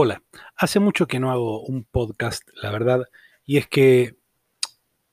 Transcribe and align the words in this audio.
Hola, 0.00 0.22
hace 0.54 0.78
mucho 0.78 1.08
que 1.08 1.18
no 1.18 1.32
hago 1.32 1.60
un 1.64 1.82
podcast, 1.82 2.48
la 2.62 2.70
verdad, 2.70 3.06
y 3.44 3.56
es 3.56 3.66
que 3.66 4.14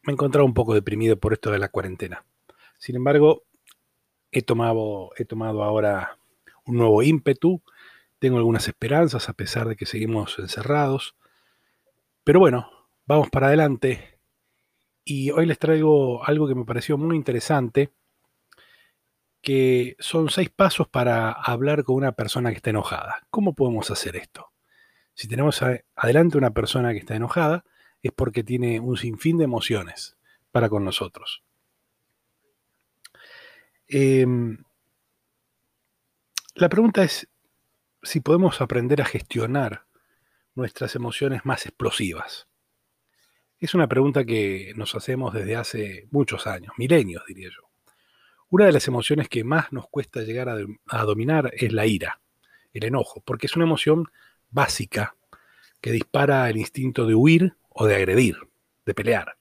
me 0.04 0.12
he 0.12 0.14
encontrado 0.14 0.46
un 0.46 0.54
poco 0.54 0.76
deprimido 0.76 1.18
por 1.18 1.34
esto 1.34 1.50
de 1.50 1.58
la 1.58 1.70
cuarentena. 1.70 2.24
Sin 2.78 2.96
embargo, 2.96 3.42
he 4.32 4.44
tomado, 4.44 5.10
he 5.18 5.26
tomado 5.26 5.64
ahora 5.64 6.20
un 6.68 6.78
nuevo 6.78 7.02
ímpetu, 7.02 7.64
tengo 8.20 8.38
algunas 8.38 8.68
esperanzas 8.68 9.28
a 9.28 9.34
pesar 9.34 9.68
de 9.68 9.76
que 9.76 9.88
seguimos 9.88 10.38
encerrados, 10.38 11.16
pero 12.24 12.40
bueno, 12.40 12.70
vamos 13.08 13.32
para 13.32 13.48
adelante 13.48 14.20
y 15.04 15.32
hoy 15.32 15.48
les 15.48 15.58
traigo 15.58 16.24
algo 16.24 16.48
que 16.48 16.54
me 16.54 16.64
pareció 16.64 16.96
muy 16.96 17.16
interesante, 17.16 17.92
que 19.42 19.96
son 19.98 20.30
seis 20.30 20.52
pasos 20.52 20.88
para 20.88 21.32
hablar 21.32 21.84
con 21.84 21.96
una 21.96 22.12
persona 22.12 22.52
que 22.52 22.58
está 22.58 22.70
enojada. 22.70 23.26
¿Cómo 23.32 23.56
podemos 23.56 23.90
hacer 23.90 24.16
esto? 24.16 24.52
Si 25.16 25.30
tenemos 25.30 25.62
adelante 25.96 26.38
una 26.38 26.52
persona 26.52 26.92
que 26.92 27.00
está 27.00 27.16
enojada, 27.16 27.64
es 28.04 28.12
porque 28.12 28.44
tiene 28.44 28.80
un 28.82 28.98
sinfín 28.98 29.38
de 29.38 29.46
emociones 29.46 30.18
para 30.52 30.70
con 30.70 30.84
nosotros. 30.84 31.42
Em, 33.88 34.58
la 36.56 36.70
pregunta 36.70 37.04
es 37.04 37.28
si 38.04 38.20
podemos 38.20 38.60
aprender 38.62 39.02
a 39.02 39.06
gestionar 39.06 39.86
nuestras 40.54 40.96
emociones 40.96 41.46
más 41.46 41.66
explosivas. 41.66 42.48
Es 43.58 43.74
una 43.74 43.88
pregunta 43.88 44.26
que 44.26 44.74
nos 44.76 44.96
hacemos 44.96 45.34
desde 45.34 45.56
hace 45.56 46.08
muchos 46.12 46.46
años, 46.46 46.74
milenios 46.78 47.24
diría 47.26 47.50
yo. 47.50 47.70
Una 48.50 48.66
de 48.66 48.74
las 48.74 48.88
emociones 48.88 49.30
que 49.30 49.44
más 49.46 49.72
nos 49.72 49.88
cuesta 49.88 50.22
llegar 50.22 50.50
a, 50.50 50.58
a 50.88 51.04
dominar 51.04 51.52
es 51.56 51.72
la 51.72 51.86
ira, 51.86 52.22
el 52.74 52.84
enojo, 52.84 53.22
porque 53.26 53.48
es 53.48 53.56
una 53.56 53.66
emoción 53.66 54.10
básica 54.56 55.18
que 55.82 55.92
dispara 55.92 56.50
el 56.50 56.58
instinto 56.58 57.06
de 57.06 57.14
huir 57.14 57.58
o 57.70 57.86
de 57.86 57.96
agredir, 57.96 58.38
de 58.86 58.94
pelear. 58.94 59.38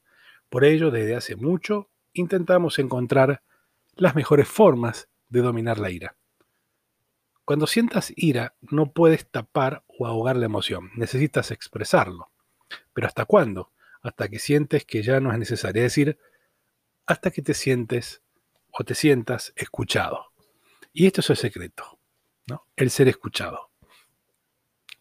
Por 0.50 0.64
ello, 0.64 0.90
desde 0.90 1.14
hace 1.14 1.36
mucho 1.36 1.88
intentamos 2.12 2.78
encontrar 2.78 3.42
las 3.94 4.16
mejores 4.16 4.48
formas 4.48 5.08
de 5.28 5.40
dominar 5.40 5.78
la 5.78 5.90
ira. 5.90 6.16
Cuando 7.44 7.66
sientas 7.66 8.12
ira, 8.16 8.56
no 8.60 8.92
puedes 8.92 9.30
tapar 9.30 9.84
o 9.86 10.06
ahogar 10.06 10.36
la 10.36 10.46
emoción, 10.46 10.90
necesitas 10.96 11.50
expresarlo. 11.52 12.30
Pero 12.92 13.06
¿hasta 13.06 13.24
cuándo? 13.24 13.70
Hasta 14.02 14.28
que 14.28 14.38
sientes 14.38 14.84
que 14.84 15.02
ya 15.02 15.20
no 15.20 15.32
es 15.32 15.38
necesario, 15.38 15.82
es 15.82 15.92
decir, 15.92 16.18
hasta 17.06 17.30
que 17.30 17.42
te 17.42 17.54
sientes 17.54 18.22
o 18.72 18.82
te 18.82 18.94
sientas 18.94 19.52
escuchado. 19.56 20.32
Y 20.92 21.06
esto 21.06 21.20
es 21.20 21.30
el 21.30 21.36
secreto, 21.36 22.00
¿no? 22.48 22.66
El 22.76 22.90
ser 22.90 23.08
escuchado. 23.08 23.73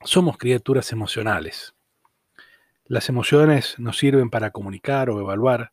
Somos 0.05 0.37
criaturas 0.37 0.91
emocionales. 0.91 1.75
Las 2.83 3.07
emociones 3.07 3.79
nos 3.79 3.97
sirven 3.97 4.29
para 4.29 4.51
comunicar 4.51 5.09
o 5.09 5.21
evaluar 5.21 5.71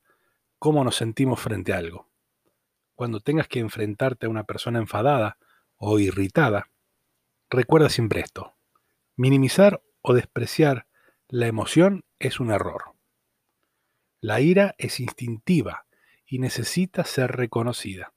cómo 0.60 0.84
nos 0.84 0.94
sentimos 0.94 1.40
frente 1.40 1.72
a 1.72 1.78
algo. 1.78 2.08
Cuando 2.94 3.18
tengas 3.18 3.48
que 3.48 3.58
enfrentarte 3.58 4.26
a 4.26 4.28
una 4.28 4.44
persona 4.44 4.78
enfadada 4.78 5.36
o 5.78 5.98
irritada, 5.98 6.70
recuerda 7.50 7.88
siempre 7.88 8.20
esto. 8.20 8.54
Minimizar 9.16 9.82
o 10.00 10.14
despreciar 10.14 10.86
la 11.26 11.48
emoción 11.48 12.04
es 12.20 12.38
un 12.38 12.52
error. 12.52 12.92
La 14.20 14.40
ira 14.40 14.76
es 14.78 15.00
instintiva 15.00 15.86
y 16.24 16.38
necesita 16.38 17.02
ser 17.02 17.32
reconocida. 17.32 18.12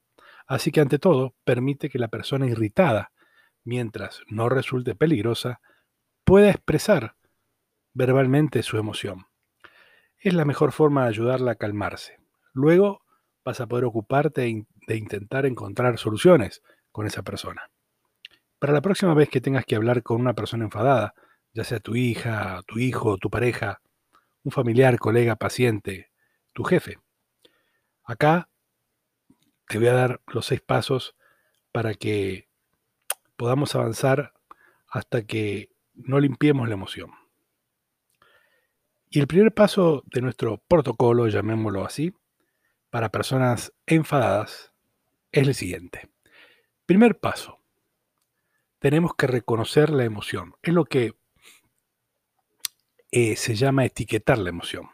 Así 0.46 0.72
que 0.72 0.82
ante 0.82 1.00
todo, 1.00 1.34
permite 1.44 1.90
que 1.90 1.98
la 1.98 2.10
persona 2.10 2.46
irritada, 2.46 3.12
mientras 3.64 4.22
no 4.28 4.48
resulte 4.48 4.94
peligrosa, 4.94 5.60
pueda 6.24 6.50
expresar 6.50 7.16
verbalmente 7.94 8.64
su 8.64 8.78
emoción. 8.78 9.28
Es 10.18 10.34
la 10.34 10.46
mejor 10.46 10.72
forma 10.72 11.04
de 11.04 11.10
ayudarla 11.10 11.52
a 11.52 11.56
calmarse. 11.56 12.18
Luego 12.54 13.04
vas 13.44 13.60
a 13.60 13.68
poder 13.68 13.86
ocuparte 13.86 14.66
de 14.88 14.96
intentar 14.96 15.46
encontrar 15.46 15.98
soluciones 15.98 16.62
con 16.92 17.08
esa 17.08 17.24
persona. 17.24 17.70
Para 18.60 18.72
la 18.72 18.82
próxima 18.82 19.14
vez 19.14 19.30
que 19.30 19.42
tengas 19.42 19.66
que 19.66 19.76
hablar 19.76 20.04
con 20.04 20.22
una 20.22 20.34
persona 20.34 20.64
enfadada, 20.64 21.14
ya 21.54 21.66
sea 21.66 21.80
tu 21.80 21.96
hija, 21.96 22.62
tu 22.66 22.80
hijo, 22.80 23.18
tu 23.18 23.30
pareja, 23.30 23.82
un 24.44 24.52
familiar, 24.52 24.98
colega, 24.98 25.36
paciente, 25.36 26.12
tu 26.54 26.64
jefe, 26.64 27.00
acá 28.04 28.50
te 29.68 29.78
voy 29.78 29.88
a 29.88 29.94
dar 29.94 30.22
los 30.28 30.46
seis 30.46 30.62
pasos 30.62 31.16
para 31.72 31.94
que 31.94 32.48
podamos 33.36 33.76
avanzar 33.76 34.34
hasta 34.88 35.24
que 35.24 35.73
no 35.94 36.20
limpiemos 36.20 36.68
la 36.68 36.76
emoción. 36.76 37.12
Y 39.10 39.20
el 39.20 39.28
primer 39.28 39.54
paso 39.54 40.04
de 40.08 40.22
nuestro 40.22 40.58
protocolo, 40.68 41.28
llamémoslo 41.28 41.86
así, 41.86 42.14
para 42.90 43.10
personas 43.10 43.74
enfadadas, 43.86 44.74
es 45.32 45.48
el 45.48 45.56
siguiente. 45.56 46.10
Primer 46.86 47.20
paso, 47.20 47.60
tenemos 48.80 49.16
que 49.16 49.28
reconocer 49.28 49.90
la 49.90 50.04
emoción. 50.04 50.56
Es 50.62 50.74
lo 50.74 50.86
que 50.86 51.16
eh, 53.12 53.36
se 53.36 53.56
llama 53.56 53.86
etiquetar 53.86 54.40
la 54.40 54.50
emoción. 54.50 54.90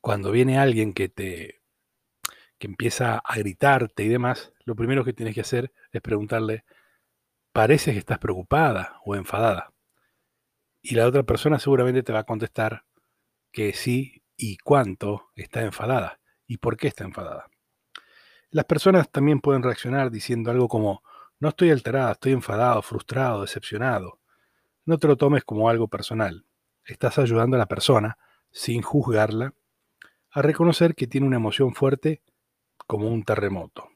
Cuando 0.00 0.30
viene 0.30 0.58
alguien 0.58 0.92
que 0.92 1.08
te 1.08 1.62
que 2.58 2.66
empieza 2.66 3.18
a 3.18 3.36
gritarte 3.36 4.04
y 4.04 4.08
demás, 4.08 4.52
lo 4.64 4.74
primero 4.74 5.04
que 5.04 5.12
tienes 5.12 5.34
que 5.34 5.40
hacer 5.40 5.72
es 5.92 6.00
preguntarle, 6.00 6.64
parece 7.56 7.94
que 7.94 7.98
estás 7.98 8.18
preocupada 8.18 9.00
o 9.06 9.16
enfadada. 9.16 9.72
Y 10.82 10.94
la 10.94 11.06
otra 11.06 11.22
persona 11.22 11.58
seguramente 11.58 12.02
te 12.02 12.12
va 12.12 12.18
a 12.18 12.24
contestar 12.24 12.84
que 13.50 13.72
sí 13.72 14.22
y 14.36 14.58
cuánto 14.58 15.30
está 15.36 15.62
enfadada 15.62 16.20
y 16.46 16.58
por 16.58 16.76
qué 16.76 16.88
está 16.88 17.04
enfadada. 17.04 17.48
Las 18.50 18.66
personas 18.66 19.10
también 19.10 19.40
pueden 19.40 19.62
reaccionar 19.62 20.10
diciendo 20.10 20.50
algo 20.50 20.68
como, 20.68 21.02
no 21.40 21.48
estoy 21.48 21.70
alterada, 21.70 22.12
estoy 22.12 22.32
enfadado, 22.32 22.82
frustrado, 22.82 23.40
decepcionado. 23.40 24.20
No 24.84 24.98
te 24.98 25.08
lo 25.08 25.16
tomes 25.16 25.42
como 25.42 25.70
algo 25.70 25.88
personal. 25.88 26.44
Estás 26.84 27.18
ayudando 27.18 27.56
a 27.56 27.58
la 27.58 27.68
persona, 27.68 28.18
sin 28.50 28.82
juzgarla, 28.82 29.54
a 30.30 30.42
reconocer 30.42 30.94
que 30.94 31.06
tiene 31.06 31.26
una 31.26 31.36
emoción 31.36 31.74
fuerte 31.74 32.22
como 32.86 33.08
un 33.08 33.24
terremoto. 33.24 33.88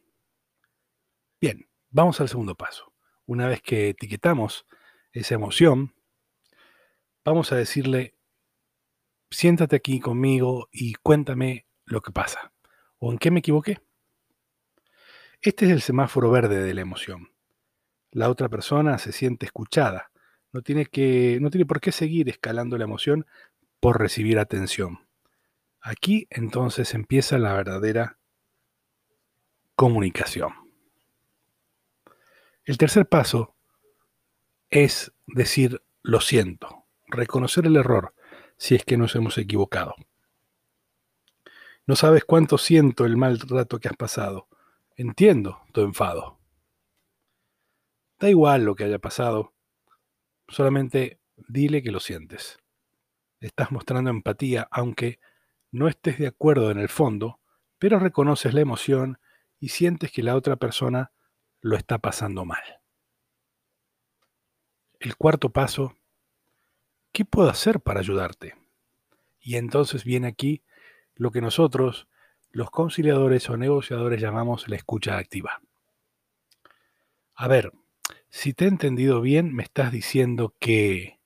Bien, 1.39 1.69
vamos 1.91 2.23
al 2.23 2.31
segundo 2.31 2.55
paso 2.55 2.90
una 3.31 3.47
vez 3.47 3.63
que 3.63 3.91
etiquetamos 3.91 4.67
esa 5.13 5.37
emoción, 5.37 5.95
vamos 7.25 7.53
a 7.53 7.57
decirle, 7.57 8.17
siéntate 9.31 9.77
aquí 9.77 10.01
conmigo 10.01 10.69
y 10.73 10.95
cuéntame 10.95 11.65
lo 11.85 12.01
que 12.01 12.11
pasa. 12.11 12.53
¿O 12.99 13.13
en 13.13 13.19
qué 13.19 13.31
me 13.31 13.39
equivoqué? 13.39 13.79
Este 15.41 15.67
es 15.67 15.71
el 15.71 15.81
semáforo 15.81 16.33
verde 16.33 16.61
de 16.61 16.75
la 16.75 16.81
emoción. 16.81 17.31
La 18.11 18.31
otra 18.31 18.49
persona 18.49 18.99
se 18.99 19.13
siente 19.13 19.47
escuchada. 19.47 20.11
No 20.51 20.63
tiene, 20.63 20.87
que, 20.87 21.39
no 21.41 21.51
tiene 21.51 21.67
por 21.67 21.81
qué 21.81 21.93
seguir 21.93 22.29
escalando 22.29 22.79
la 22.79 22.85
emoción 22.85 23.27
por 23.79 24.01
recibir 24.01 24.41
atención. 24.41 25.07
Aquí 25.81 26.27
entonces 26.31 26.95
empieza 26.95 27.39
la 27.39 27.55
verdadera 27.55 28.19
comunicación. 29.77 30.70
El 32.65 32.79
tercer 32.79 33.07
paso 33.07 33.55
es 34.69 35.13
decir 35.27 35.83
lo 36.03 36.21
siento, 36.21 36.85
reconocer 37.09 37.67
el 37.67 37.77
error 37.77 38.15
si 38.57 38.75
es 38.75 38.85
que 38.85 38.97
nos 38.97 39.17
hemos 39.17 39.39
equivocado. 39.39 39.95
No 41.87 41.97
sabes 41.97 42.25
cuánto 42.25 42.59
siento 42.59 43.05
el 43.05 43.17
mal 43.17 43.41
rato 43.41 43.81
que 43.81 43.89
has 43.89 43.97
pasado. 43.97 44.49
Entiendo 44.97 45.63
tu 45.73 45.81
enfado. 45.81 46.39
Da 48.21 48.29
igual 48.29 48.65
lo 48.65 48.77
que 48.77 48.85
haya 48.85 48.99
pasado, 48.99 49.55
solamente 50.47 51.19
dile 51.49 51.83
que 51.83 51.91
lo 51.91 52.01
sientes. 52.01 52.59
Estás 53.41 53.73
mostrando 53.73 54.11
empatía, 54.11 54.69
aunque 54.71 55.19
no 55.73 55.89
estés 55.89 56.19
de 56.19 56.27
acuerdo 56.27 56.71
en 56.71 56.79
el 56.79 56.91
fondo, 56.91 57.41
pero 57.79 57.99
reconoces 57.99 58.53
la 58.53 58.61
emoción 58.61 59.19
y 59.59 59.71
sientes 59.71 60.13
que 60.13 60.23
la 60.23 60.37
otra 60.37 60.57
persona 60.57 61.13
lo 61.61 61.77
está 61.77 61.99
pasando 61.99 62.45
mal. 62.45 62.63
El 64.99 65.17
cuarto 65.17 65.51
paso, 65.51 65.97
¿qué 67.13 67.25
puedo 67.25 67.49
hacer 67.49 67.81
para 67.81 68.01
ayudarte? 68.01 68.57
Y 69.41 69.57
entonces 69.57 70.05
viene 70.05 70.29
aquí 70.29 70.63
lo 71.15 71.31
que 71.31 71.41
nosotros, 71.41 72.09
los 72.51 72.71
conciliadores 72.71 73.49
o 73.49 73.57
negociadores, 73.57 74.21
llamamos 74.21 74.69
la 74.69 74.77
escucha 74.77 75.17
activa. 75.17 75.63
A 77.35 77.49
ver, 77.49 77.73
si 78.29 78.53
te 78.53 78.67
he 78.67 78.69
entendido 78.69 79.21
bien, 79.21 79.55
me 79.55 79.63
estás 79.63 79.93
diciendo 79.93 80.55
que... 80.59 81.19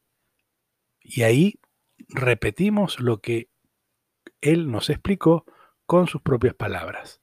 Y 1.00 1.22
ahí 1.22 1.60
repetimos 2.08 3.00
lo 3.00 3.20
que 3.20 3.50
él 4.40 4.70
nos 4.70 4.90
explicó 4.90 5.44
con 5.86 6.06
sus 6.06 6.22
propias 6.22 6.54
palabras. 6.54 7.20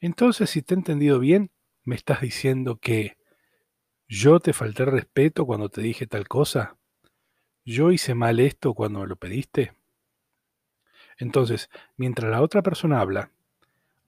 Entonces, 0.00 0.50
si 0.50 0.62
te 0.62 0.74
he 0.74 0.76
entendido 0.76 1.18
bien, 1.18 1.50
¿Me 1.84 1.96
estás 1.96 2.20
diciendo 2.20 2.76
que 2.76 3.16
yo 4.08 4.40
te 4.40 4.52
falté 4.52 4.84
respeto 4.84 5.46
cuando 5.46 5.68
te 5.68 5.80
dije 5.80 6.06
tal 6.06 6.28
cosa? 6.28 6.76
¿yo 7.64 7.92
hice 7.92 8.14
mal 8.14 8.40
esto 8.40 8.74
cuando 8.74 9.00
me 9.00 9.06
lo 9.06 9.16
pediste? 9.16 9.74
Entonces, 11.18 11.70
mientras 11.96 12.30
la 12.30 12.42
otra 12.42 12.62
persona 12.62 13.00
habla, 13.00 13.30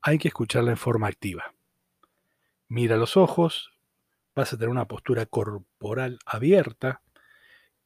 hay 0.01 0.19
que 0.19 0.29
escucharla 0.29 0.71
en 0.71 0.77
forma 0.77 1.07
activa. 1.07 1.55
Mira 2.69 2.97
los 2.97 3.17
ojos, 3.17 3.71
vas 4.35 4.53
a 4.53 4.57
tener 4.57 4.71
una 4.71 4.89
postura 4.89 5.27
corporal 5.27 6.19
abierta 6.25 7.03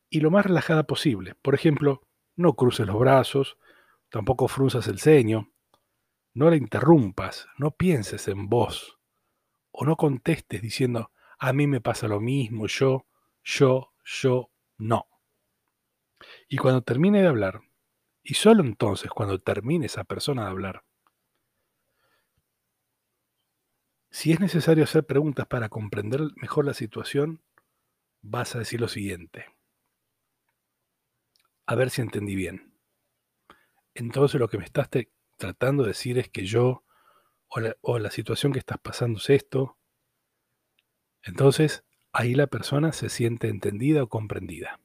y 0.09 0.21
lo 0.21 0.31
más 0.31 0.47
relajada 0.47 0.85
posible. 0.85 1.35
Por 1.43 1.55
ejemplo, 1.55 2.03
no 2.37 2.55
cruces 2.55 2.87
los 2.87 2.99
brazos, 2.99 3.59
tampoco 4.09 4.47
frunzas 4.47 4.87
el 4.87 5.01
ceño, 5.01 5.51
no 6.33 6.49
la 6.49 6.57
interrumpas, 6.57 7.49
no 7.59 7.73
pienses 7.73 8.29
en 8.29 8.49
vos 8.49 8.96
o 9.79 9.85
no 9.85 9.97
contestes 9.97 10.63
diciendo, 10.63 11.13
a 11.39 11.53
mí 11.53 11.67
me 11.67 11.83
pasa 11.83 12.09
lo 12.09 12.19
mismo, 12.19 12.67
yo, 12.67 13.07
yo, 13.45 13.93
yo, 14.05 14.51
no. 14.79 15.07
Y 16.49 16.57
cuando 16.57 16.81
termine 16.81 17.21
de 17.21 17.29
hablar, 17.29 17.61
y 18.23 18.35
solo 18.35 18.65
entonces 18.65 19.11
cuando 19.11 19.39
termine 19.39 19.85
esa 19.85 20.05
persona 20.05 20.45
de 20.45 20.51
hablar, 20.51 20.83
si 24.11 24.33
es 24.33 24.41
necesario 24.41 24.85
hacer 24.85 25.05
preguntas 25.05 25.47
para 25.47 25.69
comprender 25.69 26.23
mejor 26.37 26.65
la 26.65 26.73
situación, 26.73 27.43
vas 28.23 28.57
a 28.57 28.61
decir 28.61 28.81
lo 28.81 28.89
siguiente. 28.89 29.45
A 31.67 31.75
ver 31.75 31.91
si 31.91 32.01
entendí 32.01 32.35
bien. 32.35 32.73
Entonces 33.93 34.41
lo 34.41 34.49
que 34.49 34.57
me 34.57 34.65
estás 34.65 34.89
tratando 35.37 35.83
de 35.83 35.89
decir 35.89 36.19
es 36.19 36.31
que 36.31 36.47
yo, 36.47 36.86
o 37.49 37.99
la, 37.99 38.11
situación 38.11 38.53
que 38.53 38.59
estás 38.59 38.79
pasando 38.79 39.19
es 39.19 39.31
esto. 39.31 39.79
Entonces, 41.23 41.85
ahí 42.13 42.35
la 42.35 42.47
persona 42.47 42.93
se 42.93 43.09
siente 43.09 43.49
entendida 43.49 44.03
o 44.03 44.09
comprendida. 44.09 44.81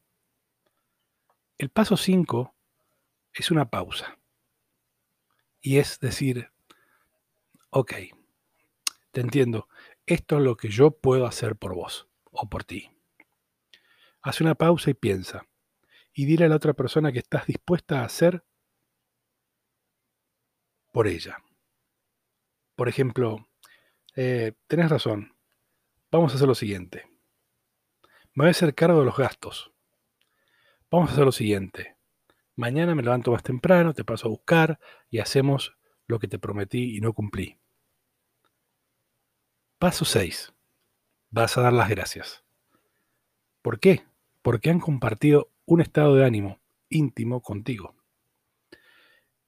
El 1.57 1.69
paso 1.69 1.97
5 1.97 2.55
es 3.33 3.51
una 3.51 3.69
pausa. 3.69 4.17
Y 5.59 5.77
es 5.77 5.99
decir, 5.99 6.51
ok, 7.69 7.93
te 9.11 9.21
entiendo, 9.21 9.67
esto 10.05 10.37
es 10.37 10.43
lo 10.43 10.57
que 10.57 10.69
yo 10.69 10.91
puedo 10.91 11.25
hacer 11.25 11.55
por 11.55 11.75
vos 11.75 12.07
o 12.31 12.49
por 12.49 12.63
ti. 12.63 12.89
Haz 14.21 14.41
una 14.41 14.55
pausa 14.55 14.89
y 14.89 14.93
piensa. 14.93 15.47
Y 16.13 16.25
dile 16.25 16.45
a 16.45 16.49
la 16.49 16.55
otra 16.55 16.73
persona 16.73 17.11
que 17.11 17.19
estás 17.19 17.45
dispuesta 17.45 18.01
a 18.01 18.05
hacer 18.05 18.43
por 20.91 21.07
ella. 21.07 21.37
Por 22.81 22.89
ejemplo, 22.89 23.47
eh, 24.15 24.53
tenés 24.65 24.89
razón, 24.89 25.35
vamos 26.09 26.31
a 26.31 26.35
hacer 26.35 26.47
lo 26.47 26.55
siguiente. 26.55 27.05
Me 28.33 28.41
voy 28.41 28.47
a 28.47 28.49
hacer 28.49 28.73
cargo 28.73 28.97
de 28.97 29.05
los 29.05 29.15
gastos. 29.15 29.71
Vamos 30.89 31.11
a 31.11 31.13
hacer 31.13 31.25
lo 31.25 31.31
siguiente. 31.31 31.95
Mañana 32.55 32.95
me 32.95 33.03
levanto 33.03 33.33
más 33.33 33.43
temprano, 33.43 33.93
te 33.93 34.03
paso 34.03 34.25
a 34.25 34.31
buscar 34.31 34.79
y 35.11 35.19
hacemos 35.19 35.77
lo 36.07 36.17
que 36.17 36.27
te 36.27 36.39
prometí 36.39 36.97
y 36.97 37.01
no 37.01 37.13
cumplí. 37.13 37.59
Paso 39.77 40.03
6. 40.03 40.51
Vas 41.29 41.59
a 41.59 41.61
dar 41.61 41.73
las 41.73 41.87
gracias. 41.87 42.43
¿Por 43.61 43.79
qué? 43.79 44.05
Porque 44.41 44.71
han 44.71 44.79
compartido 44.79 45.51
un 45.65 45.81
estado 45.81 46.15
de 46.15 46.25
ánimo 46.25 46.59
íntimo 46.89 47.43
contigo. 47.43 47.93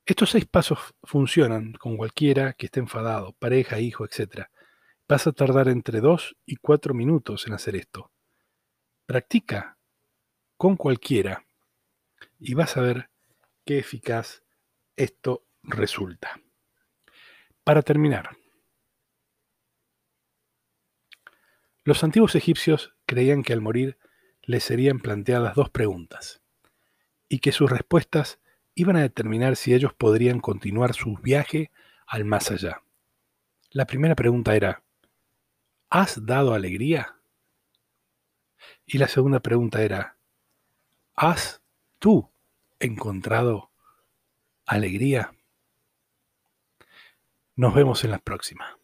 Estos 0.06 0.32
seis 0.32 0.46
pasos 0.46 0.80
funcionan 1.04 1.74
con 1.74 1.96
cualquiera 1.96 2.54
que 2.54 2.66
esté 2.66 2.82
enfadado, 2.82 3.32
pareja, 3.40 3.80
hijo, 3.80 4.04
etc. 4.04 4.48
Vas 5.08 5.28
a 5.28 5.32
tardar 5.32 5.70
entre 5.70 6.02
2 6.02 6.36
y 6.46 6.58
4 6.58 6.94
minutos 6.94 7.48
en 7.48 7.54
hacer 7.54 7.78
esto. 7.78 8.12
Practica 9.06 9.78
con 10.58 10.76
cualquiera 10.76 11.46
y 12.38 12.54
vas 12.54 12.76
a 12.76 12.82
ver 12.82 13.10
qué 13.66 13.80
eficaz 13.80 14.44
esto 14.98 15.46
resulta. 15.64 16.42
Para 17.64 17.82
terminar, 17.82 18.36
los 21.86 22.04
antiguos 22.04 22.36
egipcios 22.36 22.94
creían 23.06 23.42
que 23.42 23.54
al 23.54 23.62
morir 23.62 23.98
les 24.42 24.66
serían 24.66 25.00
planteadas 25.00 25.56
dos 25.56 25.70
preguntas 25.70 26.42
y 27.30 27.40
que 27.40 27.54
sus 27.54 27.70
respuestas 27.72 28.42
iban 28.76 28.96
a 28.96 29.02
determinar 29.02 29.56
si 29.56 29.74
ellos 29.74 29.94
podrían 29.94 30.40
continuar 30.40 30.94
su 30.94 31.16
viaje 31.18 31.72
al 32.08 32.26
más 32.26 32.52
allá. 32.52 32.82
La 33.72 33.86
primera 33.86 34.16
pregunta 34.16 34.56
era, 34.56 34.84
¿has 35.90 36.26
dado 36.26 36.54
alegría? 36.54 37.16
Y 38.86 38.98
la 38.98 39.08
segunda 39.08 39.40
pregunta 39.40 39.82
era, 39.82 40.16
¿has 41.16 41.62
tú 42.00 42.30
encontrado 42.80 43.72
alegría? 44.66 45.34
Nos 47.56 47.74
vemos 47.76 48.04
en 48.04 48.12
la 48.12 48.20
próxima. 48.20 48.78